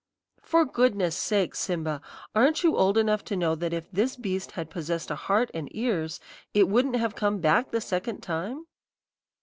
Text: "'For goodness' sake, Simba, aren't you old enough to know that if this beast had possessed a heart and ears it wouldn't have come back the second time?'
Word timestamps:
"'For 0.41 0.65
goodness' 0.65 1.15
sake, 1.15 1.53
Simba, 1.53 2.01
aren't 2.33 2.63
you 2.63 2.75
old 2.75 2.97
enough 2.97 3.23
to 3.25 3.35
know 3.35 3.53
that 3.53 3.71
if 3.71 3.87
this 3.91 4.15
beast 4.15 4.53
had 4.53 4.71
possessed 4.71 5.11
a 5.11 5.15
heart 5.15 5.51
and 5.53 5.69
ears 5.75 6.19
it 6.55 6.67
wouldn't 6.67 6.95
have 6.95 7.13
come 7.13 7.37
back 7.39 7.69
the 7.69 7.81
second 7.81 8.21
time?' 8.21 8.65